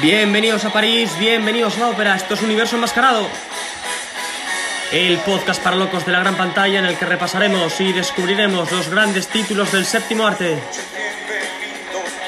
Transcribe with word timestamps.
Bienvenidos 0.00 0.64
a 0.64 0.72
París, 0.72 1.10
bienvenidos 1.18 1.76
a 1.76 1.80
la 1.80 1.88
ópera, 1.88 2.14
esto 2.14 2.34
es 2.34 2.42
Universo 2.42 2.76
Enmascarado. 2.76 3.26
El 4.92 5.18
podcast 5.18 5.60
para 5.60 5.74
locos 5.74 6.06
de 6.06 6.12
la 6.12 6.20
gran 6.20 6.36
pantalla 6.36 6.78
en 6.78 6.86
el 6.86 6.96
que 6.96 7.04
repasaremos 7.04 7.80
y 7.80 7.92
descubriremos 7.92 8.70
los 8.70 8.88
grandes 8.88 9.26
títulos 9.26 9.72
del 9.72 9.84
séptimo 9.84 10.24
arte. 10.24 10.56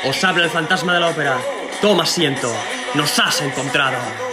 Os 0.05 0.25
habla 0.25 0.45
el 0.45 0.51
fantasma 0.51 0.95
de 0.95 1.01
la 1.01 1.11
ópera. 1.11 1.39
Toma 1.81 2.03
asiento, 2.03 2.53
nos 2.95 3.17
has 3.21 3.41
encontrado. 3.41 4.30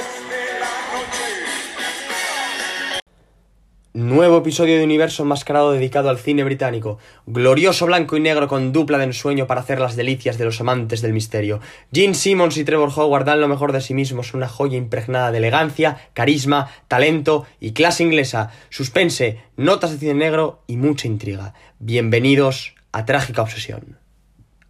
Nuevo 3.98 4.38
episodio 4.38 4.78
de 4.78 4.84
Universo 4.84 5.24
Enmascarado 5.24 5.72
dedicado 5.72 6.12
al 6.12 6.20
cine 6.20 6.44
británico. 6.44 7.00
Glorioso 7.26 7.88
blanco 7.88 8.16
y 8.16 8.20
negro 8.20 8.48
con 8.48 8.72
dupla 8.72 9.00
de 9.00 9.06
ensueño 9.06 9.48
para 9.48 9.62
hacer 9.62 9.80
las 9.80 9.96
delicias 9.96 10.38
de 10.38 10.46
los 10.46 10.62
amantes 10.62 11.02
del 11.02 11.14
misterio. 11.14 11.62
Gene 11.92 12.14
Simmons 12.14 12.58
y 12.58 12.64
Trevor 12.64 12.92
Howard 12.96 13.26
dan 13.26 13.42
lo 13.42 13.48
mejor 13.48 13.72
de 13.72 13.82
sí 13.82 13.96
mismos, 13.96 14.36
una 14.36 14.48
joya 14.48 14.78
impregnada 14.78 15.32
de 15.32 15.40
elegancia, 15.40 15.98
carisma, 16.14 16.70
talento 16.88 17.48
y 17.60 17.72
clase 17.72 18.04
inglesa. 18.04 18.52
Suspense, 18.70 19.42
notas 19.56 19.94
de 19.94 19.98
cine 19.98 20.14
negro 20.14 20.62
y 20.68 20.78
mucha 20.78 21.08
intriga. 21.08 21.56
Bienvenidos 21.80 22.76
a 22.92 23.04
Trágica 23.06 23.42
Obsesión. 23.42 23.98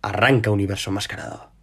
Arranca 0.02 0.52
Universo 0.52 0.90
Enmascarado. 0.90 1.57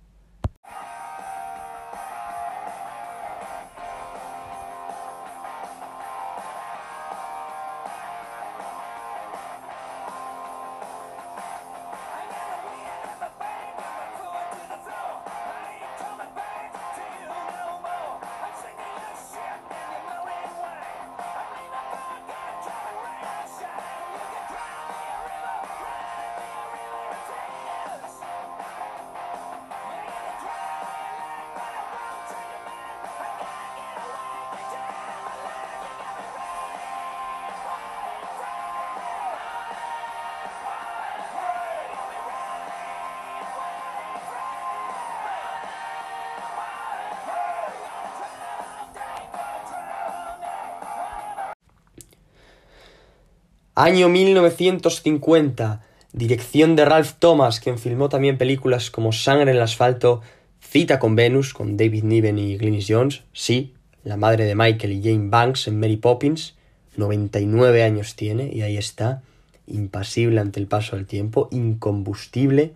Año 53.77 54.09
1950. 54.09 55.83
Dirección 56.13 56.77
de 56.77 56.85
Ralph 56.85 57.15
Thomas, 57.19 57.59
quien 57.59 57.77
filmó 57.77 58.09
también 58.09 58.39
películas 58.39 58.89
como 58.89 59.11
Sangre 59.11 59.51
en 59.51 59.57
el 59.57 59.63
asfalto, 59.63 60.23
Cita 60.61 61.01
con 61.01 61.17
Venus, 61.17 61.53
con 61.53 61.77
David 61.77 62.05
Niven 62.05 62.39
y 62.39 62.57
Glynis 62.57 62.87
Jones, 62.89 63.25
sí, 63.33 63.75
la 64.05 64.17
madre 64.17 64.45
de 64.45 64.55
Michael 64.55 64.93
y 64.93 65.03
Jane 65.03 65.29
Banks 65.29 65.67
en 65.67 65.81
Mary 65.81 65.97
Poppins, 65.97 66.55
99 66.97 67.83
años 67.83 68.15
tiene 68.15 68.49
y 68.53 68.63
ahí 68.63 68.77
está, 68.77 69.23
impasible 69.67 70.41
ante 70.41 70.61
el 70.61 70.69
paso 70.69 70.95
del 70.95 71.07
tiempo, 71.07 71.49
incombustible, 71.51 72.75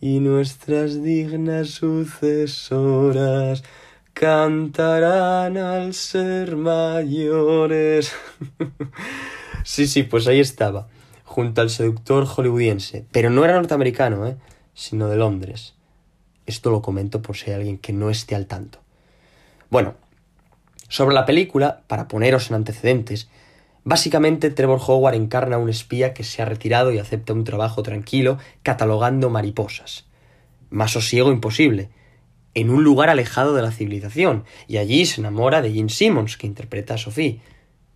y 0.00 0.20
nuestras 0.20 1.02
dignas 1.02 1.72
sucesoras 1.72 3.64
cantarán 4.14 5.58
al 5.58 5.92
ser 5.92 6.56
mayores. 6.56 8.14
Sí, 9.64 9.86
sí, 9.86 10.02
pues 10.02 10.26
ahí 10.26 10.40
estaba, 10.40 10.88
junto 11.24 11.60
al 11.60 11.70
seductor 11.70 12.26
hollywoodiense. 12.26 13.04
Pero 13.12 13.30
no 13.30 13.44
era 13.44 13.54
norteamericano, 13.54 14.26
¿eh? 14.26 14.36
Sino 14.74 15.08
de 15.08 15.16
Londres. 15.16 15.74
Esto 16.46 16.70
lo 16.70 16.82
comento 16.82 17.22
por 17.22 17.36
si 17.36 17.50
hay 17.50 17.56
alguien 17.56 17.78
que 17.78 17.92
no 17.92 18.10
esté 18.10 18.34
al 18.34 18.46
tanto. 18.46 18.80
Bueno, 19.68 19.94
sobre 20.88 21.14
la 21.14 21.26
película, 21.26 21.82
para 21.86 22.08
poneros 22.08 22.50
en 22.50 22.56
antecedentes, 22.56 23.28
básicamente 23.84 24.50
Trevor 24.50 24.80
Howard 24.84 25.14
encarna 25.14 25.56
a 25.56 25.58
un 25.60 25.68
espía 25.68 26.14
que 26.14 26.24
se 26.24 26.42
ha 26.42 26.46
retirado 26.46 26.92
y 26.92 26.98
acepta 26.98 27.32
un 27.32 27.44
trabajo 27.44 27.82
tranquilo 27.82 28.38
catalogando 28.62 29.30
mariposas. 29.30 30.06
Más 30.70 30.90
sosiego 30.90 31.30
imposible, 31.30 31.90
en 32.54 32.70
un 32.70 32.82
lugar 32.82 33.10
alejado 33.10 33.54
de 33.54 33.62
la 33.62 33.70
civilización, 33.70 34.44
y 34.66 34.78
allí 34.78 35.06
se 35.06 35.20
enamora 35.20 35.62
de 35.62 35.72
Gene 35.72 35.88
Simmons, 35.88 36.36
que 36.36 36.48
interpreta 36.48 36.94
a 36.94 36.98
Sophie 36.98 37.40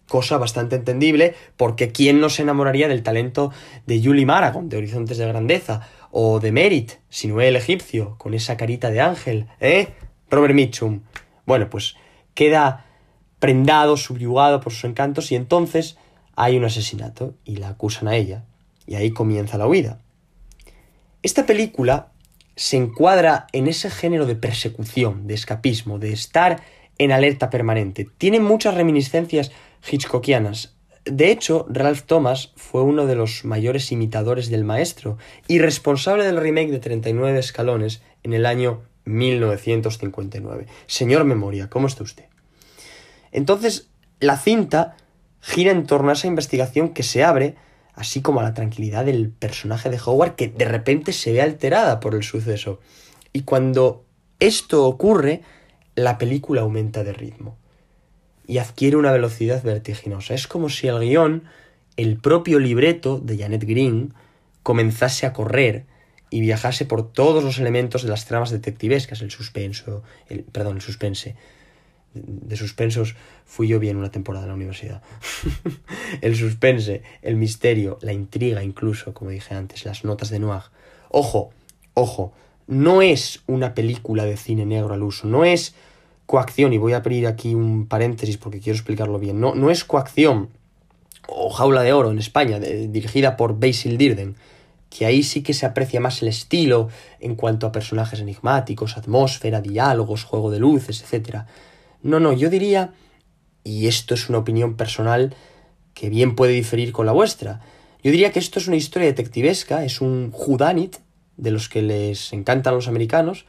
cosa 0.09 0.39
bastante 0.39 0.77
entendible, 0.77 1.35
porque 1.57 1.91
¿quién 1.91 2.21
no 2.21 2.29
se 2.29 2.43
enamoraría 2.43 2.89
del 2.89 3.03
talento 3.03 3.53
de 3.87 4.03
Julie 4.03 4.27
Maragon, 4.27 4.69
de 4.69 4.77
Horizontes 4.77 5.19
de 5.19 5.27
Grandeza, 5.27 5.89
o 6.11 6.39
de 6.39 6.53
Merit, 6.53 6.93
Sinué 7.09 7.49
el 7.49 7.57
egipcio, 7.57 8.17
con 8.19 8.35
esa 8.35 8.57
carita 8.57 8.91
de 8.91 9.01
ángel, 9.01 9.49
¿eh? 9.61 9.89
Robert 10.31 10.55
Mitchum. 10.55 11.01
Bueno, 11.47 11.69
pues 11.69 11.97
queda 12.35 12.87
prendado, 13.41 13.97
subyugado 13.97 14.61
por 14.61 14.73
sus 14.73 14.85
encantos, 14.85 15.33
y 15.33 15.35
entonces 15.35 15.97
hay 16.37 16.57
un 16.57 16.65
asesinato, 16.65 17.35
y 17.45 17.57
la 17.57 17.71
acusan 17.71 18.09
a 18.09 18.17
ella, 18.17 18.45
y 18.87 18.95
ahí 18.95 19.11
comienza 19.11 19.59
la 19.59 19.67
huida. 19.67 20.01
Esta 21.23 21.47
película 21.47 22.13
se 22.57 22.77
encuadra 22.77 23.47
en 23.53 23.67
ese 23.67 23.91
género 23.91 24.27
de 24.27 24.37
persecución, 24.37 25.27
de 25.27 25.35
escapismo, 25.35 25.99
de 25.99 26.13
estar 26.13 26.63
en 26.99 27.13
alerta 27.13 27.51
permanente. 27.51 28.09
Tiene 28.19 28.41
muchas 28.41 28.75
reminiscencias 28.75 29.53
hitchcockianas. 29.91 30.75
De 31.05 31.31
hecho, 31.31 31.67
Ralph 31.69 32.03
Thomas 32.07 32.53
fue 32.57 32.83
uno 32.83 33.07
de 33.07 33.15
los 33.15 33.45
mayores 33.45 33.93
imitadores 33.93 34.49
del 34.49 34.65
maestro 34.65 35.19
y 35.47 35.59
responsable 35.59 36.25
del 36.25 36.39
remake 36.39 36.71
de 36.71 36.79
39 36.79 37.39
escalones 37.39 38.03
en 38.23 38.33
el 38.33 38.47
año 38.47 38.83
1959. 39.05 40.67
Señor 40.87 41.25
Memoria, 41.25 41.69
¿cómo 41.69 41.87
está 41.87 42.03
usted? 42.03 42.25
Entonces, 43.33 43.91
la 44.21 44.39
cinta 44.39 44.97
gira 45.41 45.73
en 45.73 45.87
torno 45.87 46.09
a 46.09 46.15
esa 46.15 46.27
investigación 46.27 46.91
que 46.91 47.03
se 47.03 47.23
abre, 47.23 47.57
así 47.95 48.23
como 48.23 48.41
a 48.41 48.45
la 48.45 48.55
tranquilidad 48.55 49.05
del 49.05 49.29
personaje 49.29 49.91
de 49.91 50.01
Howard 50.03 50.37
que 50.37 50.49
de 50.49 50.65
repente 50.65 51.13
se 51.13 51.33
ve 51.33 51.43
alterada 51.43 52.01
por 52.01 52.15
el 52.15 52.23
suceso. 52.23 52.81
Y 53.35 53.43
cuando 53.43 54.05
esto 54.41 54.87
ocurre, 54.87 55.43
la 55.95 56.19
película 56.19 56.63
aumenta 56.63 57.05
de 57.05 57.13
ritmo 57.13 57.57
y 58.47 58.59
adquiere 58.59 58.97
una 58.97 59.13
velocidad 59.13 59.63
vertiginosa. 59.63 60.35
Es 60.35 60.47
como 60.47 60.69
si 60.69 60.89
el 60.89 61.01
guion, 61.01 61.45
el 61.97 62.19
propio 62.19 62.59
libreto 62.59 63.19
de 63.19 63.39
Janet 63.39 63.65
Green, 63.65 64.15
comenzase 64.63 65.27
a 65.27 65.33
correr 65.33 65.87
y 66.31 66.41
viajase 66.41 66.85
por 66.85 67.13
todos 67.13 67.45
los 67.45 67.59
elementos 67.59 68.03
de 68.03 68.09
las 68.09 68.27
tramas 68.27 68.51
detectivescas, 68.51 69.23
el 69.23 69.31
suspenso, 69.31 70.03
el, 70.29 70.43
perdón, 70.43 70.77
el 70.77 70.83
suspense. 70.83 71.37
De 72.15 72.57
suspensos 72.57 73.17
fui 73.45 73.69
yo 73.69 73.79
bien 73.79 73.97
una 73.97 74.11
temporada 74.11 74.45
en 74.45 74.49
la 74.49 74.55
universidad. 74.55 75.03
el 76.21 76.37
suspense, 76.37 77.03
el 77.23 77.37
misterio, 77.37 77.99
la 78.03 78.13
intriga 78.13 78.63
incluso, 78.63 79.15
como 79.15 79.31
dije 79.31 79.55
antes, 79.55 79.85
las 79.85 80.05
notas 80.05 80.31
de 80.31 80.39
Noir. 80.39 80.63
Ojo, 81.09 81.51
ojo, 81.95 82.33
no 82.67 83.03
es 83.03 83.43
una 83.47 83.75
película 83.75 84.25
de 84.25 84.37
cine 84.37 84.67
negro 84.67 84.95
al 84.95 85.03
uso, 85.03 85.27
no 85.27 85.45
es 85.45 85.75
coacción, 86.27 86.73
y 86.73 86.79
voy 86.79 86.95
a 86.95 86.99
abrir 86.99 87.27
aquí 87.27 87.55
un 87.55 87.87
paréntesis 87.87 88.39
porque 88.39 88.61
quiero 88.61 88.77
explicarlo 88.77 89.19
bien, 89.19 89.41
no, 89.41 89.55
no 89.55 89.71
es 89.71 89.85
coacción 89.85 90.49
o 91.29 91.51
jaula 91.51 91.83
de 91.83 91.93
oro 91.93 92.11
en 92.11 92.19
España, 92.19 92.59
dirigida 92.59 93.37
por 93.37 93.59
Basil 93.59 93.97
Dirden, 93.97 94.37
que 94.91 95.07
ahí 95.07 95.23
sí 95.23 95.43
que 95.43 95.55
se 95.55 95.67
aprecia 95.67 96.01
más 96.01 96.23
el 96.23 96.29
estilo 96.29 96.89
en 97.21 97.35
cuanto 97.35 97.67
a 97.67 97.73
personajes 97.73 98.21
enigmáticos, 98.21 98.97
atmósfera, 98.97 99.61
diálogos, 99.61 100.25
juego 100.25 100.51
de 100.51 100.61
luces, 100.61 101.03
etc. 101.03 101.45
No, 102.03 102.21
no, 102.21 102.33
yo 102.33 102.51
diría, 102.51 102.93
y 103.65 103.87
esto 103.87 104.15
es 104.15 104.29
una 104.29 104.39
opinión 104.39 104.77
personal 104.77 105.35
que 105.95 106.11
bien 106.11 106.37
puede 106.37 106.53
diferir 106.53 106.93
con 106.93 107.07
la 107.07 107.13
vuestra, 107.13 107.61
yo 108.03 108.11
diría 108.11 108.33
que 108.33 108.39
esto 108.39 108.59
es 108.59 108.69
una 108.69 108.77
historia 108.77 109.09
detectivesca, 109.09 109.85
es 109.85 110.01
un 110.01 110.31
whodunit 110.33 110.99
de 111.37 111.51
los 111.51 111.69
que 111.69 111.83
les 111.83 112.33
encantan 112.33 112.75
los 112.75 112.89
americanos, 112.89 113.47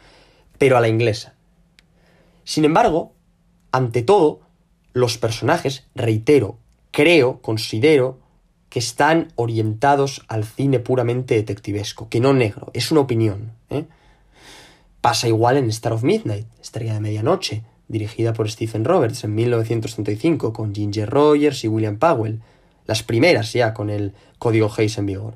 pero 0.57 0.77
a 0.77 0.81
la 0.81 0.87
inglesa. 0.87 1.33
Sin 2.43 2.65
embargo, 2.65 3.13
ante 3.71 4.01
todo, 4.01 4.41
los 4.93 5.17
personajes, 5.17 5.85
reitero, 5.95 6.57
creo, 6.91 7.41
considero, 7.41 8.19
que 8.69 8.79
están 8.79 9.31
orientados 9.35 10.23
al 10.27 10.43
cine 10.43 10.79
puramente 10.79 11.35
detectivesco, 11.35 12.09
que 12.09 12.19
no 12.19 12.33
negro, 12.33 12.71
es 12.73 12.91
una 12.91 13.01
opinión. 13.01 13.53
¿eh? 13.69 13.85
Pasa 15.01 15.27
igual 15.27 15.57
en 15.57 15.69
Star 15.69 15.93
of 15.93 16.03
Midnight, 16.03 16.47
Estrella 16.61 16.93
de 16.93 16.99
Medianoche, 16.99 17.63
dirigida 17.87 18.33
por 18.33 18.49
Stephen 18.49 18.85
Roberts 18.85 19.23
en 19.23 19.35
1935, 19.35 20.53
con 20.53 20.73
Ginger 20.73 21.09
Rogers 21.09 21.63
y 21.63 21.67
William 21.67 21.97
Powell, 21.97 22.41
las 22.85 23.03
primeras 23.03 23.53
ya 23.53 23.73
con 23.73 23.89
el 23.89 24.13
código 24.39 24.71
Hayes 24.75 24.97
en 24.97 25.05
vigor. 25.05 25.35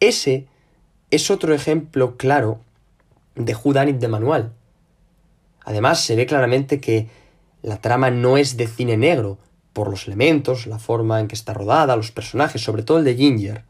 Ese 0.00 0.46
es 1.10 1.30
otro 1.30 1.54
ejemplo 1.54 2.16
claro 2.16 2.60
de 3.34 3.54
Whodunit 3.54 3.98
de 3.98 4.08
manual, 4.08 4.52
Además, 5.66 6.00
se 6.00 6.14
ve 6.14 6.26
claramente 6.26 6.80
que 6.80 7.08
la 7.60 7.80
trama 7.80 8.10
no 8.10 8.36
es 8.38 8.56
de 8.56 8.68
cine 8.68 8.96
negro, 8.96 9.38
por 9.72 9.90
los 9.90 10.06
elementos, 10.06 10.66
la 10.66 10.78
forma 10.78 11.20
en 11.20 11.26
que 11.26 11.34
está 11.34 11.52
rodada, 11.52 11.96
los 11.96 12.12
personajes, 12.12 12.62
sobre 12.62 12.84
todo 12.84 12.98
el 12.98 13.04
de 13.04 13.16
Ginger, 13.16 13.64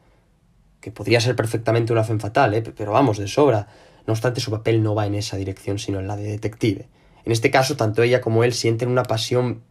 que 0.80 0.92
podría 0.92 1.20
ser 1.20 1.34
perfectamente 1.34 1.92
una 1.94 2.04
fe 2.04 2.16
fatal, 2.18 2.52
¿eh? 2.52 2.62
pero 2.62 2.92
vamos, 2.92 3.16
de 3.16 3.26
sobra. 3.26 3.66
No 4.06 4.12
obstante, 4.12 4.42
su 4.42 4.50
papel 4.50 4.82
no 4.82 4.94
va 4.94 5.06
en 5.06 5.14
esa 5.14 5.38
dirección, 5.38 5.78
sino 5.78 5.98
en 5.98 6.06
la 6.06 6.16
de 6.16 6.24
detective. 6.24 6.86
En 7.24 7.32
este 7.32 7.50
caso, 7.50 7.76
tanto 7.76 8.02
ella 8.02 8.20
como 8.20 8.44
él 8.44 8.52
sienten 8.52 8.90
una 8.90 9.02
pasión 9.02 9.62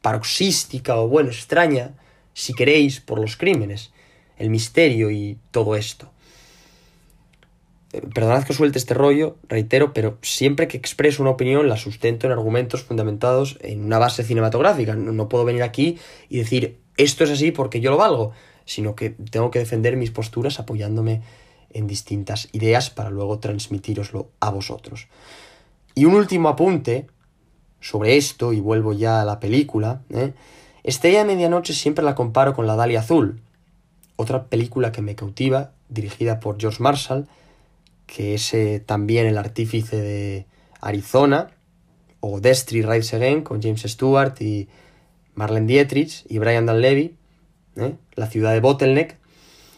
paroxística 0.00 0.96
o, 0.96 1.08
bueno, 1.08 1.28
extraña, 1.28 1.90
si 2.34 2.54
queréis, 2.54 3.00
por 3.00 3.18
los 3.18 3.36
crímenes, 3.36 3.90
el 4.36 4.48
misterio 4.48 5.10
y 5.10 5.38
todo 5.50 5.74
esto. 5.74 6.12
Eh, 7.92 8.02
perdonad 8.14 8.44
que 8.44 8.52
suelte 8.52 8.78
este 8.78 8.94
rollo, 8.94 9.36
reitero, 9.48 9.92
pero 9.94 10.18
siempre 10.22 10.68
que 10.68 10.76
expreso 10.76 11.22
una 11.22 11.30
opinión 11.30 11.68
la 11.68 11.76
sustento 11.76 12.26
en 12.26 12.32
argumentos 12.32 12.82
fundamentados 12.82 13.58
en 13.60 13.84
una 13.84 13.98
base 13.98 14.24
cinematográfica. 14.24 14.94
No 14.94 15.28
puedo 15.28 15.44
venir 15.44 15.62
aquí 15.62 15.98
y 16.28 16.38
decir 16.38 16.78
esto 16.96 17.24
es 17.24 17.30
así 17.30 17.50
porque 17.50 17.80
yo 17.80 17.90
lo 17.90 17.96
valgo, 17.96 18.32
sino 18.64 18.94
que 18.94 19.10
tengo 19.10 19.50
que 19.50 19.60
defender 19.60 19.96
mis 19.96 20.10
posturas 20.10 20.58
apoyándome 20.60 21.22
en 21.70 21.86
distintas 21.86 22.48
ideas 22.52 22.90
para 22.90 23.10
luego 23.10 23.38
transmitiroslo 23.38 24.30
a 24.40 24.50
vosotros. 24.50 25.08
Y 25.94 26.04
un 26.04 26.14
último 26.14 26.48
apunte 26.48 27.06
sobre 27.80 28.16
esto, 28.16 28.52
y 28.52 28.60
vuelvo 28.60 28.92
ya 28.92 29.20
a 29.20 29.24
la 29.24 29.40
película. 29.40 30.02
¿eh? 30.10 30.32
Estrella 30.82 31.20
de 31.20 31.24
Medianoche 31.26 31.72
siempre 31.72 32.04
la 32.04 32.14
comparo 32.14 32.54
con 32.54 32.66
La 32.66 32.76
Dalia 32.76 33.00
Azul, 33.00 33.40
otra 34.16 34.46
película 34.46 34.92
que 34.92 35.02
me 35.02 35.14
cautiva, 35.14 35.72
dirigida 35.88 36.40
por 36.40 36.58
George 36.60 36.82
Marshall, 36.82 37.28
que 38.08 38.34
es 38.34 38.52
también 38.86 39.26
el 39.26 39.38
artífice 39.38 40.00
de 40.00 40.46
Arizona, 40.80 41.50
o 42.20 42.40
Destry 42.40 42.82
Rise 42.82 43.14
Again, 43.14 43.42
con 43.42 43.62
James 43.62 43.82
Stewart 43.82 44.34
y 44.40 44.68
Marlene 45.34 45.68
Dietrich 45.68 46.24
y 46.28 46.38
Brian 46.38 46.66
Dan 46.66 46.80
Levy, 46.80 47.14
¿eh? 47.76 47.94
La 48.16 48.26
ciudad 48.26 48.52
de 48.52 48.60
Bottleneck, 48.60 49.16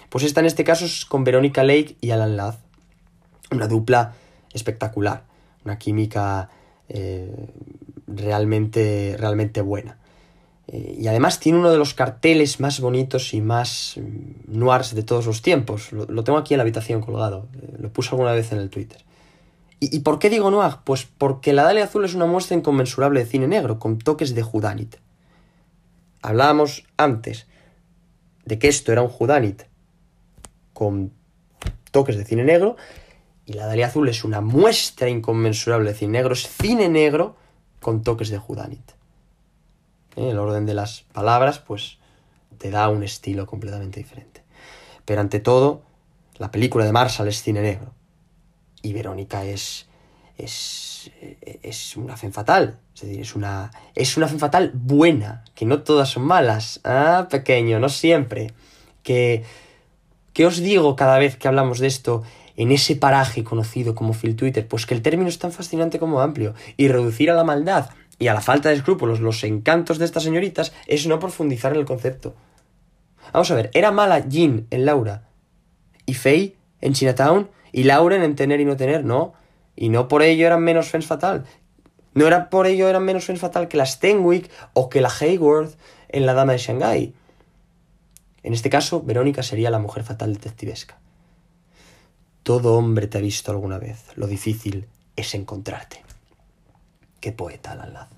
pues 0.09 0.25
está 0.25 0.41
en 0.41 0.47
este 0.47 0.65
caso 0.65 0.87
con 1.09 1.25
Verónica 1.25 1.63
Lake 1.63 1.97
y 2.01 2.13
Alan 2.13 2.37
Ladd, 2.37 2.55
una 3.51 3.67
dupla 3.67 4.15
espectacular, 4.55 5.25
una 5.65 5.79
química 5.79 6.49
eh, 6.89 7.49
realmente, 8.07 9.17
realmente 9.19 9.61
buena. 9.61 10.00
Eh, 10.73 10.99
y 11.01 11.09
además 11.09 11.41
tiene 11.41 11.59
uno 11.59 11.71
de 11.71 11.79
los 11.79 11.95
carteles 11.95 12.61
más 12.61 12.81
bonitos 12.81 13.35
y 13.35 13.41
más 13.41 13.97
mm, 13.97 14.57
noirs 14.59 14.95
de 14.95 15.03
todos 15.03 15.27
los 15.27 15.43
tiempos. 15.43 15.91
Lo, 15.93 16.23
tengo 16.23 16.39
aquí 16.39 16.55
en 16.55 16.59
la 16.59 16.63
habitación 16.63 17.01
colgado. 17.01 17.49
Eh, 17.61 17.77
lo 17.81 17.93
puse 17.93 18.11
alguna 18.11 18.33
vez 18.33 18.53
en 18.53 18.59
el 18.59 18.71
Twitter. 18.71 19.05
¿Y, 19.81 20.01
por 20.01 20.19
qué 20.19 20.29
digo 20.29 20.51
noir? 20.51 20.75
Pues 20.85 21.07
porque 21.07 21.55
la 21.55 21.63
Dalia 21.63 21.85
Azul 21.85 22.05
es 22.05 22.15
una 22.15 22.27
muestra 22.27 22.57
inconmensurable 22.57 23.21
de 23.21 23.27
cine 23.27 23.49
negro, 23.49 23.79
con 23.79 23.99
toques 23.99 24.35
de 24.35 24.43
Judanit. 24.43 24.97
Hablábamos 26.21 26.85
antes 26.99 27.47
de 28.45 28.59
que 28.59 28.69
esto 28.69 28.93
era 28.93 29.01
un 29.01 29.09
Judanit 29.09 29.63
con 30.75 31.13
toques 31.93 32.19
de 32.19 32.27
cine 32.27 32.45
negro, 32.45 32.77
y 33.47 33.55
la 33.55 33.67
Dalia 33.67 33.87
Azul 33.87 34.07
es 34.11 34.23
una 34.23 34.43
muestra 34.43 35.09
inconmensurable 35.09 35.93
de 35.93 35.97
cine 35.97 36.13
negro, 36.13 36.35
es 36.35 36.47
cine 36.47 36.91
negro 36.91 37.37
con 37.81 38.03
toques 38.03 38.29
de 38.29 38.37
Judanit. 38.37 39.00
¿Eh? 40.17 40.31
el 40.31 40.39
orden 40.39 40.67
de 40.67 40.75
las 40.75 41.03
palabras, 41.13 41.59
pues 41.59 41.99
te 42.59 42.71
da 42.71 42.89
un 42.89 43.03
estilo 43.03 43.47
completamente 43.47 44.01
diferente. 44.01 44.43
Pero 45.05 45.21
ante 45.21 45.41
todo, 45.41 45.83
la 46.37 46.51
película 46.51 46.85
de 46.85 46.93
Marshall 46.93 47.29
es 47.29 47.43
cine 47.43 47.63
negro. 47.63 47.93
Y 48.83 48.93
Verónica 48.93 49.45
es. 49.45 49.89
es. 50.39 51.11
es 51.63 51.97
una 51.97 52.17
fe 52.17 52.31
fatal. 52.31 52.79
Es 52.95 53.03
decir, 53.03 53.21
es 53.21 53.35
una. 53.35 53.71
es 53.95 54.17
una 54.17 54.29
fe 54.29 54.39
fatal 54.39 54.73
buena. 54.75 55.45
Que 55.55 55.65
no 55.67 55.83
todas 55.83 56.11
son 56.11 56.25
malas. 56.25 56.81
Ah, 56.85 57.29
pequeño, 57.31 57.81
no 57.81 57.89
siempre. 57.89 58.53
Que. 59.03 59.45
¿Qué 60.33 60.47
os 60.47 60.59
digo 60.59 60.95
cada 60.97 61.19
vez 61.19 61.37
que 61.37 61.49
hablamos 61.49 61.81
de 61.81 61.89
esto 61.89 62.23
en 62.57 62.71
ese 62.71 62.95
paraje 62.95 63.43
conocido 63.43 63.95
como 63.95 64.15
Phil 64.15 64.37
Twitter? 64.37 64.69
Pues 64.69 64.87
que 64.87 64.95
el 64.95 65.03
término 65.03 65.29
es 65.29 65.39
tan 65.39 65.51
fascinante 65.51 65.99
como 65.99 66.21
amplio. 66.21 66.55
Y 66.77 66.89
reducir 66.89 67.31
a 67.31 67.35
la 67.35 67.45
maldad 67.45 67.91
y 68.21 68.29
a 68.29 68.35
la 68.35 68.43
falta 68.43 68.69
de 68.69 68.77
escrúpulos 68.77 69.19
los 69.21 69.43
encantos 69.43 69.99
de 69.99 70.05
estas 70.05 70.23
señoritas 70.23 70.73
es 70.87 71.07
no 71.07 71.19
profundizar 71.19 71.73
en 71.73 71.79
el 71.79 71.87
concepto. 71.87 72.35
Vamos 73.33 73.51
a 73.51 73.55
ver, 73.55 73.71
era 73.73 73.91
mala 73.91 74.29
Jean 74.29 74.67
en 74.71 74.85
Laura 74.85 75.27
y 76.05 76.15
Faye 76.15 76.55
en 76.83 76.93
Chinatown 76.93 77.49
y 77.73 77.85
Lauren 77.85 78.23
en 78.23 78.37
Tener 78.37 78.61
y 78.61 78.67
No 78.67 78.77
Tener, 78.77 79.05
no. 79.05 79.33
Y 79.75 79.89
no 79.89 80.07
por 80.07 80.23
ello 80.23 80.47
eran 80.47 80.63
menos 80.63 80.91
fens 80.91 81.07
fatal. 81.07 81.47
No 82.13 82.27
era 82.27 82.51
por 82.51 82.67
ello 82.67 82.89
eran 82.89 83.05
menos 83.05 83.25
fens 83.25 83.41
fatal 83.41 83.69
que 83.69 83.79
la 83.79 83.87
Stenwick 83.87 84.51
o 84.75 84.91
que 84.91 85.01
la 85.01 85.09
Hayworth 85.09 85.79
en 86.11 86.27
La 86.27 86.35
Dama 86.35 86.53
de 86.53 86.59
Shanghai. 86.59 87.15
En 88.43 88.53
este 88.53 88.69
caso, 88.69 89.03
Verónica 89.03 89.43
sería 89.43 89.71
la 89.71 89.79
mujer 89.79 90.03
fatal 90.03 90.35
detectivesca. 90.35 90.99
Todo 92.43 92.75
hombre 92.75 93.07
te 93.07 93.17
ha 93.17 93.23
visto 93.23 93.51
alguna 93.51 93.79
vez. 93.79 94.05
Lo 94.17 94.27
difícil 94.27 94.89
es 95.17 95.35
encontrarte. 95.35 96.10
Qué 97.21 97.33
poeta, 97.33 97.73
Alan 97.73 98.09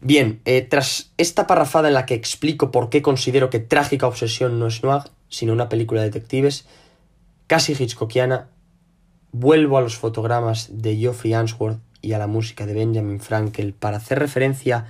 Bien, 0.00 0.40
eh, 0.44 0.62
tras 0.62 1.10
esta 1.16 1.46
parrafada 1.46 1.88
en 1.88 1.94
la 1.94 2.06
que 2.06 2.14
explico 2.14 2.70
por 2.70 2.90
qué 2.90 3.02
considero 3.02 3.50
que 3.50 3.60
Trágica 3.60 4.06
Obsesión 4.06 4.58
no 4.58 4.66
es 4.66 4.82
noir, 4.82 5.02
sino 5.28 5.52
una 5.52 5.68
película 5.68 6.02
de 6.02 6.10
detectives, 6.10 6.66
casi 7.46 7.72
hitchcockiana, 7.72 8.48
vuelvo 9.32 9.78
a 9.78 9.80
los 9.80 9.96
fotogramas 9.96 10.68
de 10.70 10.96
Geoffrey 10.96 11.34
Answorth 11.34 11.80
y 12.02 12.12
a 12.12 12.18
la 12.18 12.26
música 12.26 12.66
de 12.66 12.74
Benjamin 12.74 13.20
Frankel 13.20 13.72
para 13.72 13.96
hacer 13.96 14.18
referencia 14.18 14.86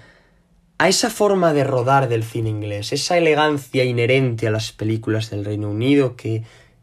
a 0.78 0.88
esa 0.88 1.08
forma 1.08 1.52
de 1.52 1.64
rodar 1.64 2.08
del 2.08 2.22
cine 2.22 2.50
inglés, 2.50 2.92
esa 2.92 3.16
elegancia 3.16 3.84
inherente 3.84 4.46
a 4.46 4.50
las 4.50 4.72
películas 4.72 5.30
del 5.30 5.44
Reino 5.44 5.70
Unido 5.70 6.16
que, 6.16 6.42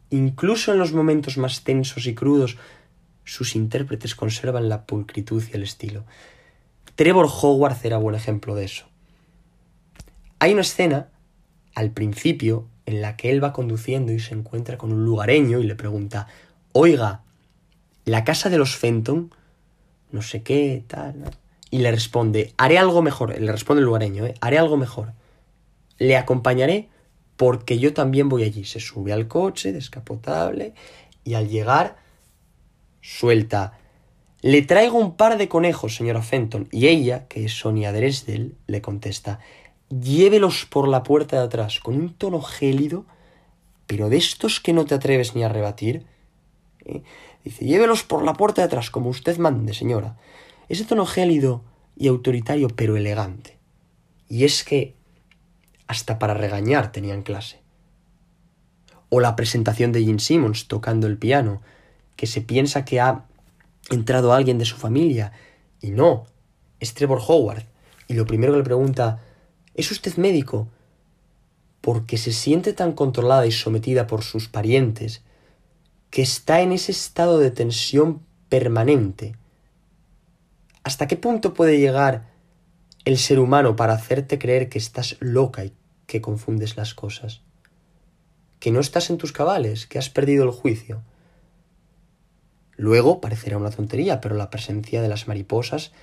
incluso 0.09 0.71
en 0.71 0.79
los 0.79 0.93
momentos 0.93 1.37
más 1.37 1.63
tensos 1.63 2.07
y 2.07 2.15
crudos, 2.15 2.57
sus 3.25 3.55
intérpretes 3.55 4.15
conservan 4.15 4.69
la 4.69 4.85
pulcritud 4.85 5.43
y 5.51 5.55
el 5.55 5.63
estilo. 5.63 6.03
Trevor 6.95 7.27
Howard 7.27 7.77
era 7.83 7.97
buen 7.97 8.15
ejemplo 8.15 8.55
de 8.55 8.65
eso. 8.65 8.85
Hay 10.39 10.53
una 10.53 10.61
escena, 10.61 11.09
al 11.73 11.91
principio, 11.91 12.67
en 12.85 13.01
la 13.01 13.15
que 13.15 13.31
él 13.31 13.43
va 13.43 13.53
conduciendo 13.53 14.11
y 14.11 14.19
se 14.19 14.35
encuentra 14.35 14.77
con 14.77 14.91
un 14.91 15.05
lugareño 15.05 15.59
y 15.59 15.63
le 15.63 15.75
pregunta, 15.75 16.27
oiga, 16.73 17.21
¿la 18.05 18.23
casa 18.23 18.49
de 18.49 18.57
los 18.57 18.75
Fenton? 18.75 19.33
No 20.11 20.21
sé 20.21 20.43
qué, 20.43 20.83
tal. 20.85 21.31
Y 21.71 21.79
le 21.79 21.91
responde, 21.91 22.53
haré 22.57 22.77
algo 22.77 23.01
mejor. 23.01 23.39
Le 23.39 23.51
responde 23.51 23.79
el 23.79 23.85
lugareño, 23.85 24.25
¿eh? 24.25 24.35
haré 24.41 24.59
algo 24.59 24.77
mejor. 24.77 25.13
Le 25.97 26.17
acompañaré 26.17 26.89
porque 27.37 27.79
yo 27.79 27.93
también 27.93 28.29
voy 28.29 28.43
allí. 28.43 28.65
Se 28.65 28.79
sube 28.79 29.13
al 29.13 29.27
coche 29.27 29.71
descapotable 29.71 30.73
y 31.23 31.33
al 31.33 31.47
llegar 31.49 32.02
suelta. 33.03 33.77
Le 34.41 34.61
traigo 34.63 34.97
un 34.97 35.15
par 35.15 35.37
de 35.37 35.47
conejos, 35.47 35.95
señora 35.95 36.23
Fenton. 36.23 36.67
Y 36.71 36.87
ella, 36.87 37.27
que 37.27 37.45
es 37.45 37.53
Sonia 37.53 37.91
Dresdel, 37.91 38.55
le 38.65 38.81
contesta. 38.81 39.39
Llévelos 39.89 40.65
por 40.65 40.87
la 40.87 41.03
puerta 41.03 41.37
de 41.37 41.43
atrás, 41.43 41.79
con 41.79 41.95
un 41.95 42.13
tono 42.13 42.41
gélido, 42.41 43.05
pero 43.85 44.09
de 44.09 44.17
estos 44.17 44.59
que 44.59 44.73
no 44.73 44.85
te 44.85 44.95
atreves 44.95 45.35
ni 45.35 45.43
a 45.43 45.49
rebatir. 45.49 46.05
¿eh? 46.85 47.03
Dice, 47.43 47.65
llévelos 47.65 48.03
por 48.03 48.23
la 48.23 48.33
puerta 48.33 48.61
de 48.61 48.67
atrás, 48.67 48.89
como 48.89 49.09
usted 49.09 49.37
mande, 49.37 49.73
señora. 49.73 50.17
Ese 50.69 50.85
tono 50.85 51.05
gélido 51.05 51.61
y 51.95 52.07
autoritario, 52.07 52.69
pero 52.69 52.97
elegante. 52.97 53.59
Y 54.29 54.45
es 54.45 54.63
que 54.63 54.95
hasta 55.87 56.17
para 56.17 56.33
regañar 56.33 56.91
tenían 56.91 57.21
clase. 57.21 57.61
O 59.09 59.19
la 59.19 59.35
presentación 59.35 59.91
de 59.91 60.03
Gene 60.03 60.19
Simmons 60.19 60.67
tocando 60.67 61.05
el 61.05 61.17
piano, 61.17 61.61
que 62.15 62.27
se 62.27 62.41
piensa 62.41 62.85
que 62.85 62.99
ha 62.99 63.25
entrado 63.89 64.33
alguien 64.33 64.57
de 64.57 64.65
su 64.65 64.77
familia. 64.77 65.31
Y 65.81 65.91
no, 65.91 66.25
es 66.79 66.93
Trevor 66.93 67.21
Howard. 67.27 67.63
Y 68.07 68.13
lo 68.13 68.25
primero 68.25 68.53
que 68.53 68.59
le 68.59 68.63
pregunta, 68.63 69.21
¿es 69.75 69.91
usted 69.91 70.15
médico? 70.17 70.67
Porque 71.81 72.17
se 72.17 72.31
siente 72.31 72.73
tan 72.73 72.93
controlada 72.93 73.45
y 73.45 73.51
sometida 73.51 74.07
por 74.07 74.23
sus 74.23 74.47
parientes 74.47 75.23
que 76.09 76.21
está 76.21 76.61
en 76.61 76.71
ese 76.71 76.91
estado 76.91 77.39
de 77.39 77.49
tensión 77.49 78.21
permanente. 78.47 79.35
¿Hasta 80.83 81.07
qué 81.07 81.17
punto 81.17 81.55
puede 81.55 81.79
llegar 81.79 82.29
el 83.03 83.17
ser 83.17 83.39
humano 83.39 83.75
para 83.75 83.93
hacerte 83.93 84.37
creer 84.37 84.69
que 84.69 84.77
estás 84.77 85.17
loca 85.19 85.65
y 85.65 85.73
que 86.05 86.21
confundes 86.21 86.77
las 86.77 86.93
cosas? 86.93 87.41
Que 88.59 88.71
no 88.71 88.79
estás 88.79 89.09
en 89.09 89.17
tus 89.17 89.31
cabales, 89.31 89.87
que 89.87 89.97
has 89.97 90.09
perdido 90.09 90.43
el 90.43 90.51
juicio. 90.51 91.01
Luego 92.83 93.21
parecerá 93.21 93.55
una 93.55 93.69
tontería, 93.69 94.19
pero 94.19 94.35
la 94.35 94.49
presencia 94.49 95.01
de 95.01 95.07
las 95.07 95.29
mariposas 95.29 95.93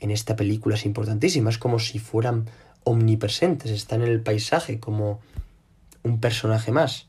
en 0.00 0.10
esta 0.10 0.34
película 0.34 0.74
es 0.74 0.84
importantísima. 0.84 1.48
Es 1.48 1.58
como 1.58 1.78
si 1.78 2.00
fueran 2.00 2.50
omnipresentes, 2.82 3.70
están 3.70 4.02
en 4.02 4.08
el 4.08 4.20
paisaje 4.20 4.80
como 4.80 5.20
un 6.02 6.18
personaje 6.18 6.72
más. 6.72 7.06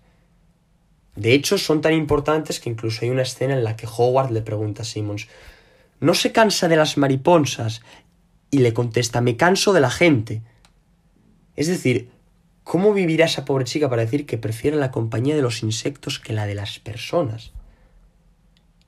De 1.16 1.34
hecho, 1.34 1.58
son 1.58 1.82
tan 1.82 1.94
importantes 1.94 2.60
que 2.60 2.70
incluso 2.70 3.00
hay 3.02 3.10
una 3.10 3.24
escena 3.24 3.56
en 3.56 3.64
la 3.64 3.76
que 3.76 3.88
Howard 3.88 4.30
le 4.30 4.44
pregunta 4.44 4.84
a 4.84 4.86
Simmons, 4.86 5.28
no 6.00 6.14
se 6.14 6.32
cansa 6.32 6.68
de 6.68 6.76
las 6.76 6.96
mariposas 6.96 7.82
y 8.52 8.60
le 8.60 8.76
contesta, 8.76 9.22
me 9.22 9.38
canso 9.38 9.74
de 9.74 9.82
la 9.82 9.90
gente. 9.90 10.44
Es 11.56 11.66
decir, 11.66 12.12
¿cómo 12.64 12.94
vivirá 12.94 13.26
esa 13.26 13.44
pobre 13.44 13.66
chica 13.66 13.90
para 13.90 14.04
decir 14.04 14.28
que 14.28 14.38
prefiere 14.38 14.78
la 14.78 14.92
compañía 14.92 15.36
de 15.36 15.42
los 15.42 15.64
insectos 15.64 16.20
que 16.20 16.34
la 16.34 16.46
de 16.46 16.54
las 16.54 16.78
personas? 16.78 17.54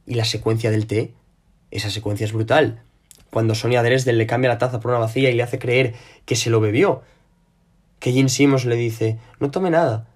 Y 0.06 0.16
la 0.16 0.26
secuencia 0.26 0.72
del 0.72 0.88
té, 0.88 1.14
esa 1.72 1.90
secuencia 1.90 2.26
es 2.26 2.34
brutal. 2.34 2.82
Cuando 3.32 3.56
Sonia 3.56 3.84
Dresden 3.84 4.18
le 4.18 4.28
cambia 4.28 4.50
la 4.50 4.58
taza 4.58 4.80
por 4.80 4.92
una 4.92 5.00
vacía 5.00 5.30
y 5.30 5.36
le 5.36 5.44
hace 5.44 5.60
creer 5.60 5.96
que 6.26 6.36
se 6.36 6.50
lo 6.50 6.60
bebió. 6.60 7.02
Que 8.00 8.12
Jim 8.12 8.30
Simmons 8.30 8.66
le 8.66 8.76
dice, 8.76 9.20
no 9.40 9.52
tome 9.52 9.70
nada. 9.70 10.08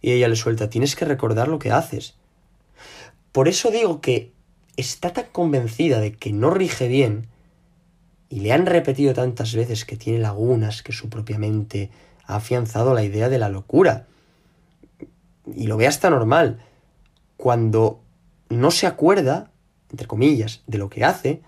Y 0.00 0.12
ella 0.12 0.28
le 0.28 0.36
suelta, 0.36 0.68
tienes 0.70 0.94
que 0.94 1.04
recordar 1.04 1.48
lo 1.48 1.58
que 1.58 1.72
haces. 1.72 2.14
Por 3.32 3.48
eso 3.48 3.70
digo 3.70 4.00
que 4.00 4.32
está 4.76 5.12
tan 5.12 5.26
convencida 5.32 5.98
de 5.98 6.12
que 6.12 6.32
no 6.32 6.50
rige 6.50 6.86
bien 6.86 7.26
y 8.28 8.40
le 8.40 8.52
han 8.52 8.66
repetido 8.66 9.14
tantas 9.14 9.54
veces 9.54 9.84
que 9.84 9.96
tiene 9.96 10.18
lagunas 10.18 10.82
que 10.82 10.92
su 10.92 11.08
propia 11.08 11.38
mente 11.38 11.90
ha 12.26 12.36
afianzado 12.36 12.94
la 12.94 13.02
idea 13.02 13.28
de 13.28 13.38
la 13.38 13.48
locura. 13.48 14.06
Y 15.52 15.66
lo 15.66 15.76
ve 15.76 15.86
hasta 15.86 16.10
normal. 16.10 16.60
Cuando 17.36 18.03
no 18.54 18.70
se 18.70 18.86
acuerda, 18.86 19.50
entre 19.90 20.06
comillas, 20.06 20.62
de 20.66 20.78
lo 20.78 20.88
que 20.88 21.04
hace, 21.04 21.42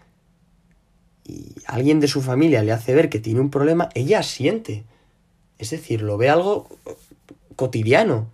y 1.24 1.54
alguien 1.66 2.00
de 2.00 2.08
su 2.08 2.22
familia 2.22 2.62
le 2.62 2.72
hace 2.72 2.94
ver 2.94 3.08
que 3.08 3.18
tiene 3.18 3.40
un 3.40 3.50
problema, 3.50 3.88
ella 3.94 4.22
siente. 4.22 4.84
Es 5.58 5.70
decir, 5.70 6.02
lo 6.02 6.16
ve 6.18 6.28
algo 6.28 6.68
cotidiano. 7.56 8.28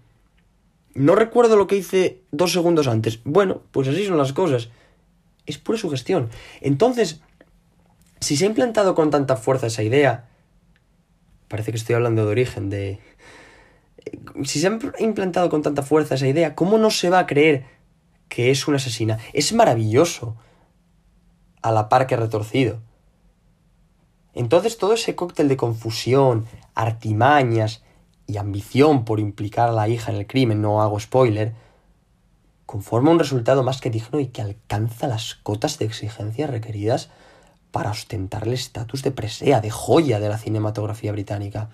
No 0.94 1.14
recuerdo 1.14 1.56
lo 1.56 1.66
que 1.66 1.76
hice 1.76 2.20
dos 2.32 2.52
segundos 2.52 2.88
antes. 2.88 3.20
Bueno, 3.24 3.62
pues 3.70 3.88
así 3.88 4.04
son 4.04 4.18
las 4.18 4.32
cosas. 4.32 4.68
Es 5.46 5.56
pura 5.56 5.78
sugestión. 5.78 6.28
Entonces, 6.60 7.20
si 8.20 8.36
se 8.36 8.44
ha 8.44 8.48
implantado 8.48 8.94
con 8.94 9.10
tanta 9.10 9.36
fuerza 9.36 9.68
esa 9.68 9.82
idea, 9.82 10.28
parece 11.48 11.70
que 11.70 11.78
estoy 11.78 11.94
hablando 11.94 12.26
de 12.26 12.30
origen, 12.30 12.68
de... 12.68 12.98
Si 14.44 14.60
se 14.60 14.66
ha 14.66 14.78
implantado 14.98 15.48
con 15.48 15.62
tanta 15.62 15.82
fuerza 15.82 16.16
esa 16.16 16.26
idea, 16.26 16.54
¿cómo 16.54 16.76
no 16.76 16.90
se 16.90 17.08
va 17.08 17.20
a 17.20 17.26
creer 17.26 17.64
que 18.32 18.50
es 18.50 18.66
una 18.66 18.78
asesina? 18.78 19.18
Es 19.34 19.52
maravilloso, 19.52 20.36
a 21.60 21.70
la 21.70 21.90
par 21.90 22.06
que 22.06 22.16
retorcido. 22.16 22.80
Entonces 24.32 24.78
todo 24.78 24.94
ese 24.94 25.14
cóctel 25.14 25.48
de 25.48 25.58
confusión, 25.58 26.46
artimañas 26.74 27.82
y 28.26 28.38
ambición 28.38 29.04
por 29.04 29.20
implicar 29.20 29.68
a 29.68 29.72
la 29.72 29.86
hija 29.86 30.12
en 30.12 30.16
el 30.16 30.26
crimen, 30.26 30.62
no 30.62 30.80
hago 30.80 30.98
spoiler, 30.98 31.52
conforma 32.64 33.10
un 33.10 33.18
resultado 33.18 33.62
más 33.64 33.82
que 33.82 33.90
digno 33.90 34.18
y 34.18 34.28
que 34.28 34.40
alcanza 34.40 35.08
las 35.08 35.34
cotas 35.34 35.78
de 35.78 35.84
exigencia 35.84 36.46
requeridas 36.46 37.10
para 37.70 37.90
ostentar 37.90 38.46
el 38.46 38.54
estatus 38.54 39.02
de 39.02 39.10
presea, 39.10 39.60
de 39.60 39.68
joya 39.68 40.20
de 40.20 40.30
la 40.30 40.38
cinematografía 40.38 41.12
británica. 41.12 41.68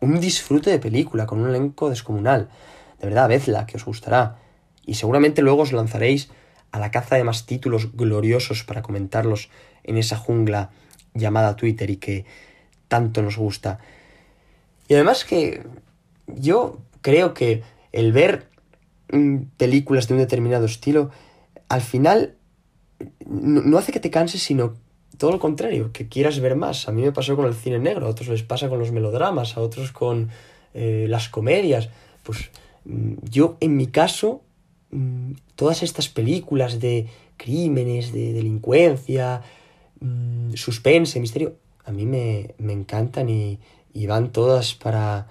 Un 0.00 0.20
disfrute 0.20 0.70
de 0.70 0.78
película 0.78 1.26
con 1.26 1.40
un 1.40 1.48
elenco 1.48 1.90
descomunal. 1.90 2.48
De 3.00 3.08
verdad, 3.08 3.28
vedla, 3.28 3.66
que 3.66 3.76
os 3.76 3.84
gustará. 3.84 4.45
Y 4.86 4.94
seguramente 4.94 5.42
luego 5.42 5.62
os 5.62 5.72
lanzaréis 5.72 6.30
a 6.72 6.78
la 6.78 6.90
caza 6.90 7.16
de 7.16 7.24
más 7.24 7.46
títulos 7.46 7.96
gloriosos 7.96 8.64
para 8.64 8.82
comentarlos 8.82 9.50
en 9.84 9.98
esa 9.98 10.16
jungla 10.16 10.70
llamada 11.14 11.56
Twitter 11.56 11.90
y 11.90 11.96
que 11.96 12.24
tanto 12.88 13.22
nos 13.22 13.36
gusta. 13.36 13.78
Y 14.88 14.94
además 14.94 15.24
que 15.24 15.62
yo 16.26 16.78
creo 17.00 17.34
que 17.34 17.62
el 17.92 18.12
ver 18.12 18.48
mm, 19.12 19.36
películas 19.56 20.08
de 20.08 20.14
un 20.14 20.20
determinado 20.20 20.66
estilo, 20.66 21.10
al 21.68 21.80
final 21.80 22.34
no, 23.26 23.78
hace 23.78 23.92
que 23.92 24.00
te 24.00 24.10
canses, 24.10 24.42
sino 24.42 24.74
todo 25.18 25.32
lo 25.32 25.38
contrario, 25.38 25.92
que 25.92 26.08
quieras 26.08 26.40
ver 26.40 26.56
más. 26.56 26.88
A 26.88 26.92
mí 26.92 27.02
me 27.02 27.12
pasó 27.12 27.36
con 27.36 27.46
el 27.46 27.54
cine 27.54 27.78
negro, 27.78 28.06
a 28.06 28.10
otros 28.10 28.28
les 28.28 28.42
pasa 28.42 28.68
con 28.68 28.78
los 28.78 28.92
melodramas, 28.92 29.56
a 29.56 29.60
otros 29.60 29.92
con 29.92 30.30
eh, 30.74 31.06
las 31.08 31.28
comedias. 31.28 31.88
Pues 32.22 32.50
mm, 32.84 33.14
yo, 33.30 33.56
en 33.60 33.76
mi 33.76 33.86
caso, 33.86 34.42
mm, 34.96 35.32
todas 35.54 35.82
estas 35.82 36.08
películas 36.08 36.80
de 36.80 37.08
crímenes, 37.36 38.12
de 38.12 38.32
delincuencia, 38.32 39.42
suspense, 40.54 41.20
misterio, 41.20 41.56
a 41.84 41.92
mí 41.92 42.04
me, 42.06 42.54
me 42.58 42.72
encantan 42.72 43.28
y, 43.28 43.58
van 44.06 44.30
todas 44.30 44.74
para, 44.74 45.26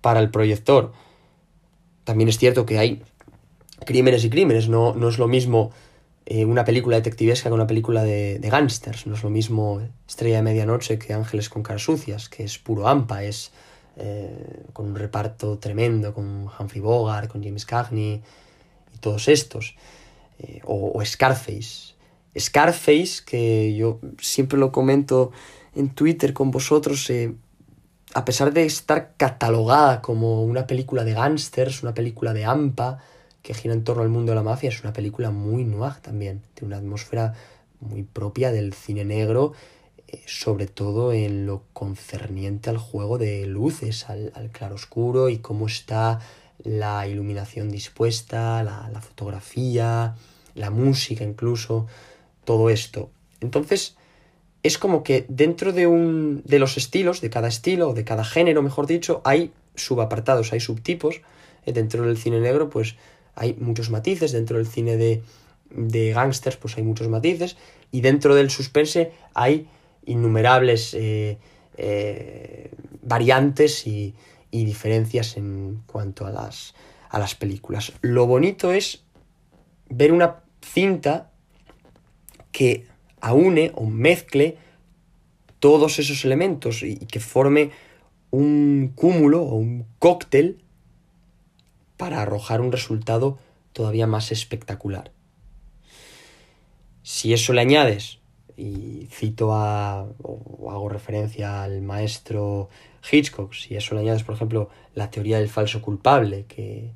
para 0.00 0.20
el 0.20 0.30
proyector. 0.30 0.92
También 2.04 2.28
es 2.28 2.38
cierto 2.38 2.64
que 2.64 2.78
hay 2.78 3.02
crímenes 3.84 4.24
y 4.24 4.30
crímenes, 4.30 4.68
no, 4.68 4.94
no 4.94 5.08
es 5.08 5.18
lo 5.18 5.28
mismo 5.28 5.72
eh, 6.24 6.44
una 6.44 6.64
película 6.64 6.96
detectivesca 6.96 7.50
que 7.50 7.54
una 7.54 7.66
película 7.66 8.02
de, 8.02 8.38
de 8.38 8.50
gángsters, 8.50 9.06
no 9.06 9.14
es 9.14 9.22
lo 9.22 9.30
mismo 9.30 9.82
Estrella 10.08 10.36
de 10.36 10.42
Medianoche 10.42 10.98
que 10.98 11.12
Ángeles 11.12 11.48
con 11.48 11.62
caras 11.62 11.82
sucias, 11.82 12.28
que 12.28 12.44
es 12.44 12.58
puro 12.58 12.88
AMPA, 12.88 13.24
es 13.24 13.52
eh, 13.96 14.64
con 14.72 14.86
un 14.86 14.96
reparto 14.96 15.58
tremendo, 15.58 16.14
con 16.14 16.48
Humphrey 16.58 16.80
Bogart, 16.80 17.30
con 17.30 17.44
James 17.44 17.64
Cagney 17.66 18.22
todos 18.96 19.28
estos, 19.28 19.76
eh, 20.38 20.60
o, 20.64 21.02
Scarface. 21.04 21.94
Scarface, 22.38 23.22
que 23.24 23.74
yo 23.74 24.00
siempre 24.20 24.58
lo 24.58 24.72
comento 24.72 25.32
en 25.74 25.88
Twitter 25.90 26.32
con 26.32 26.50
vosotros, 26.50 27.10
a 28.14 28.24
pesar 28.24 28.52
de 28.52 28.64
estar 28.64 29.14
catalogada 29.16 30.02
como 30.02 30.42
una 30.42 30.66
película 30.66 31.04
de 31.04 31.14
gángsters, 31.14 31.82
una 31.82 31.94
película 31.94 32.32
de 32.32 32.44
AMPA, 32.44 32.98
que 33.42 33.54
gira 33.54 33.74
en 33.74 33.84
torno 33.84 34.02
al 34.02 34.08
mundo 34.08 34.32
de 34.32 34.36
la 34.36 34.42
mafia, 34.42 34.70
es 34.70 34.82
una 34.82 34.92
película 34.92 35.30
muy 35.30 35.64
noir 35.64 35.94
también. 36.02 36.42
Tiene 36.54 36.74
una 36.74 36.78
atmósfera 36.78 37.34
muy 37.80 38.02
propia 38.02 38.50
del 38.50 38.72
cine 38.72 39.04
negro, 39.04 39.52
eh, 40.08 40.22
sobre 40.26 40.66
todo 40.66 41.12
en 41.12 41.46
lo 41.46 41.62
concerniente 41.72 42.70
al 42.70 42.78
juego 42.78 43.18
de 43.18 43.46
luces, 43.46 44.08
al, 44.08 44.32
al 44.34 44.50
claroscuro 44.50 45.28
y 45.28 45.38
cómo 45.38 45.66
está 45.66 46.20
la 46.62 47.06
iluminación 47.06 47.70
dispuesta, 47.70 48.62
la, 48.62 48.88
la 48.92 49.00
fotografía, 49.00 50.14
la 50.54 50.70
música 50.70 51.24
incluso, 51.24 51.86
todo 52.44 52.70
esto. 52.70 53.10
Entonces, 53.40 53.96
es 54.62 54.78
como 54.78 55.02
que 55.02 55.26
dentro 55.28 55.72
de 55.72 55.86
un 55.86 56.42
de 56.44 56.58
los 56.58 56.76
estilos, 56.76 57.20
de 57.20 57.30
cada 57.30 57.48
estilo, 57.48 57.94
de 57.94 58.04
cada 58.04 58.24
género, 58.24 58.62
mejor 58.62 58.86
dicho, 58.86 59.20
hay 59.24 59.52
subapartados, 59.74 60.52
hay 60.52 60.60
subtipos. 60.60 61.20
Eh, 61.64 61.72
dentro 61.72 62.04
del 62.04 62.16
cine 62.16 62.40
negro, 62.40 62.68
pues 62.68 62.96
hay 63.34 63.54
muchos 63.54 63.90
matices. 63.90 64.32
Dentro 64.32 64.56
del 64.56 64.66
cine 64.66 64.96
de, 64.96 65.22
de 65.70 66.12
gángsters, 66.12 66.56
pues 66.56 66.76
hay 66.76 66.82
muchos 66.82 67.08
matices. 67.08 67.56
Y 67.92 68.00
dentro 68.00 68.34
del 68.34 68.50
suspense 68.50 69.12
hay 69.34 69.68
innumerables 70.04 70.94
eh, 70.94 71.38
eh, 71.76 72.70
variantes 73.02 73.86
y, 73.86 74.14
y, 74.60 74.64
diferencias 74.64 75.36
en 75.36 75.82
cuanto 75.86 76.26
a 76.26 76.30
las, 76.30 76.74
a 77.08 77.18
las 77.18 77.34
películas. 77.34 77.92
Lo 78.00 78.26
bonito 78.26 78.72
es 78.72 79.04
ver 79.88 80.12
una 80.12 80.42
cinta 80.62 81.30
que 82.52 82.86
aúne 83.20 83.72
o 83.74 83.86
mezcle 83.86 84.56
todos 85.60 85.98
esos 85.98 86.24
elementos 86.24 86.82
y, 86.82 86.96
que 86.96 87.20
forme 87.20 87.70
un 88.30 88.92
cúmulo 88.94 89.42
o 89.42 89.54
un 89.54 89.86
cóctel 89.98 90.62
para 91.96 92.22
arrojar 92.22 92.60
un 92.60 92.72
resultado 92.72 93.38
todavía 93.72 94.06
más 94.06 94.32
espectacular. 94.32 95.12
Si 97.02 97.32
eso 97.32 97.52
le 97.52 97.60
añades, 97.60 98.18
y 98.56 99.06
cito 99.10 99.52
a, 99.52 100.06
o 100.22 100.70
hago 100.70 100.88
referencia 100.88 101.62
al 101.62 101.82
maestro 101.82 102.68
Hitchcock, 103.10 103.52
si 103.54 103.76
eso 103.76 103.94
le 103.94 104.00
añades, 104.02 104.22
por 104.22 104.34
ejemplo, 104.34 104.70
la 104.94 105.10
teoría 105.10 105.38
del 105.38 105.48
falso 105.48 105.80
culpable 105.82 106.44
que, 106.46 106.92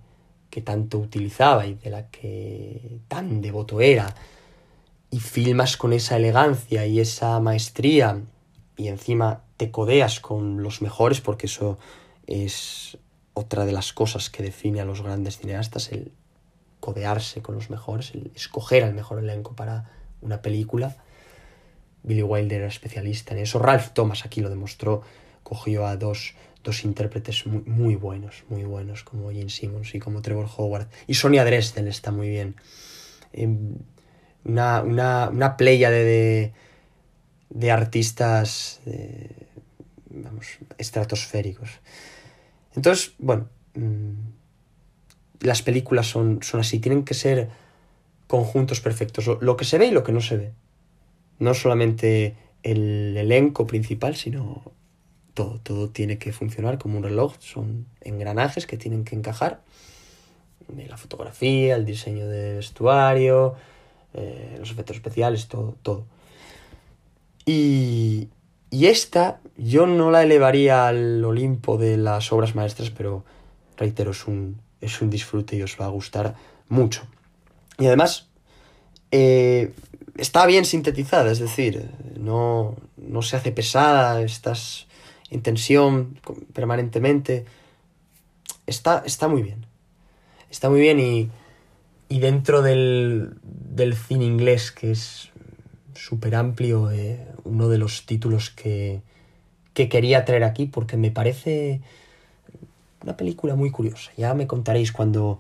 que 0.51 0.61
tanto 0.61 0.99
utilizaba 0.99 1.67
y 1.67 1.75
de 1.75 1.91
la 1.91 2.11
que 2.11 2.99
tan 3.09 3.41
devoto 3.41 3.81
era, 3.81 4.15
y 5.11 5.21
filmas 5.21 5.77
con 5.77 5.93
esa 5.93 6.17
elegancia 6.17 6.87
y 6.87 7.01
esa 7.01 7.39
maestría 7.41 8.23
y 8.77 8.89
encima 8.89 9.43
te 9.57 9.71
codeas 9.71 10.21
con 10.21 10.63
los 10.63 10.83
mejores 10.83 11.21
porque 11.21 11.47
eso 11.47 11.79
es 12.27 12.97
otra 13.35 13.65
de 13.65 13.73
las 13.73 13.93
cosas 13.93 14.31
que 14.31 14.43
define 14.43 14.81
a 14.81 14.85
los 14.85 15.03
grandes 15.03 15.39
cineastas, 15.39 15.93
el 15.93 16.13
codearse 16.79 17.43
con 17.43 17.57
los 17.57 17.71
mejores, 17.71 18.13
el 18.15 18.31
escoger 18.35 18.85
al 18.85 18.95
mejor 18.95 19.19
elenco 19.19 19.55
para 19.55 19.91
una 20.23 20.43
película. 20.43 20.97
Billy 22.03 22.23
Wilder 22.23 22.61
era 22.61 22.69
especialista 22.69 23.35
en 23.35 23.41
eso. 23.41 23.59
Ralph 23.59 23.91
Thomas 23.93 24.25
aquí 24.25 24.41
lo 24.41 24.49
demostró, 24.49 25.03
cogió 25.43 25.87
a 25.87 25.97
dos, 25.97 26.35
dos 26.63 26.85
intérpretes 26.85 27.47
muy, 27.47 27.63
muy, 27.63 27.95
buenos, 27.95 28.45
muy 28.49 28.65
buenos, 28.65 29.05
como 29.05 29.31
Gene 29.31 29.51
Simmons 29.51 29.95
y 29.95 29.99
como 29.99 30.23
Trevor 30.23 30.49
Howard. 30.57 30.89
Y 31.07 31.15
Sonia 31.15 31.45
Dresden 31.45 31.89
está 31.89 32.11
muy 32.11 32.29
bien. 32.29 32.57
Em, 33.33 33.77
una, 34.45 34.83
una, 34.83 35.29
una 35.29 35.57
playa 35.57 35.91
de, 35.91 36.53
de, 37.51 37.71
artistas 37.71 38.81
vamos, 40.11 40.47
estratosféricos. 40.79 41.71
Entonces, 42.75 43.13
bueno, 43.19 43.49
mm, 43.75 44.13
las 45.41 45.63
películas 45.63 46.07
son, 46.07 46.43
son 46.43 46.61
así, 46.61 46.79
tienen 46.79 47.05
que 47.05 47.15
ser 47.15 47.49
conjuntos 48.27 48.81
perfectos, 48.81 49.27
lo, 49.41 49.57
que 49.57 49.65
se 49.65 49.79
ve 49.79 49.87
y 49.87 49.91
lo 49.91 50.05
que 50.05 50.13
no 50.13 50.21
se 50.21 50.37
ve. 50.37 50.53
no 51.39 51.55
solamente 51.55 52.37
el 52.63 53.17
elenco 53.17 53.67
principal, 53.67 54.15
sino 54.15 54.73
todo, 55.63 55.89
tiene 55.89 56.19
que 56.19 56.33
funcionar 56.33 56.79
como 56.79 56.99
un 56.99 57.05
reloj, 57.05 57.35
son 57.39 57.87
engranajes 58.01 58.67
que 58.67 58.77
tienen 58.77 59.05
que 59.05 59.17
encajar. 59.17 59.61
La 60.89 60.97
fotografía, 60.97 61.75
el 61.75 61.85
diseño 61.85 62.29
de 62.29 62.57
vestuario, 62.57 63.57
eh, 64.15 64.57
los 64.59 64.71
efectos 64.71 64.97
especiales, 64.97 65.49
todo, 65.49 65.75
todo. 65.83 66.05
Y, 67.45 68.29
y 68.71 68.87
esta 68.87 69.41
yo 69.57 69.87
no 69.87 70.11
la 70.11 70.23
elevaría 70.23 70.87
al 70.87 71.25
Olimpo 71.25 71.77
de 71.77 71.97
las 71.97 72.33
obras 72.33 72.55
maestras, 72.55 72.91
pero 72.91 73.25
reitero, 73.77 74.13
es 74.13 74.27
un, 74.27 74.61
es 74.81 75.01
un 75.03 75.11
disfrute 75.11 75.57
y 75.57 75.63
os 75.63 75.77
va 75.81 75.87
a 75.87 75.89
gustar 75.89 76.35
mucho. 76.69 77.03
Y 77.79 77.87
además, 77.87 78.29
eh, 79.11 79.73
está 80.17 80.47
bien 80.47 80.65
sintetizada, 80.65 81.33
es 81.33 81.39
decir, 81.41 81.91
no, 82.17 82.77
no 82.97 83.23
se 83.23 83.37
hace 83.37 83.53
pesada, 83.53 84.23
estás 84.23 84.87
en 85.31 85.43
tensión 85.43 86.19
permanentemente. 86.53 87.47
Está, 88.67 89.03
está 89.07 89.29
muy 89.29 89.43
bien. 89.43 89.67
Está 90.51 90.69
muy 90.69 90.81
bien 90.81 90.99
y, 91.01 91.31
y 92.09 92.19
dentro 92.19 92.63
del, 92.63 93.39
del 93.43 93.95
cine 93.95 94.25
inglés, 94.25 94.73
que 94.73 94.91
es 94.91 95.31
súper 95.95 96.35
amplio, 96.35 96.91
eh, 96.91 97.25
uno 97.45 97.69
de 97.69 97.79
los 97.79 98.07
títulos 98.07 98.51
que, 98.51 99.03
que 99.75 99.89
quería 99.89 100.25
traer 100.25 100.45
aquí 100.45 100.67
porque 100.67 100.97
me 100.97 101.11
parece 101.11 101.81
una 103.03 103.17
película 103.17 103.55
muy 103.55 103.71
curiosa. 103.71 104.11
Ya 104.17 104.35
me 104.35 104.47
contaréis 104.47 104.93
cuando 104.93 105.39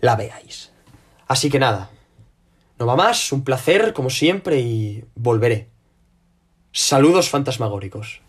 la 0.00 0.16
veáis. 0.16 0.72
Así 1.26 1.50
que 1.50 1.58
nada, 1.58 1.90
no 2.78 2.86
va 2.86 2.94
más, 2.94 3.32
un 3.32 3.42
placer 3.42 3.92
como 3.92 4.10
siempre 4.10 4.60
y 4.60 5.04
volveré. 5.14 5.68
Saludos 6.72 7.30
fantasmagóricos. 7.30 8.20